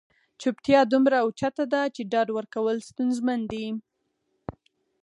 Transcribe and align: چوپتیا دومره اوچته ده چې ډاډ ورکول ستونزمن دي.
چوپتیا 0.41 0.79
دومره 0.93 1.17
اوچته 1.25 1.63
ده 1.73 1.81
چې 1.95 2.01
ډاډ 2.11 2.27
ورکول 2.37 2.77
ستونزمن 2.89 3.39
دي. 3.51 3.67